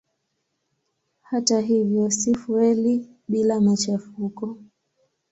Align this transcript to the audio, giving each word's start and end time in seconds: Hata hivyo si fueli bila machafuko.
Hata 1.21 1.59
hivyo 1.61 2.11
si 2.11 2.35
fueli 2.35 3.09
bila 3.27 3.59
machafuko. 3.61 4.57